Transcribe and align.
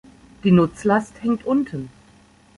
Die 0.43 0.49
Nutzlast 0.49 1.21
hängt 1.21 1.45
unten. 1.45 1.89